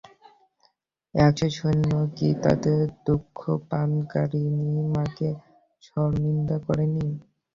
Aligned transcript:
একশ 1.15 1.51
সৈন্য 1.57 1.83
কি 2.15 2.29
তাদের 2.43 2.77
দুগ্ধপানকারিণী 3.05 4.59
মাকে 4.93 5.29
শরমিন্দা 5.83 6.57
করেনি? 6.65 7.07